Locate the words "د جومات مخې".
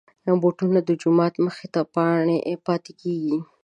0.83-1.67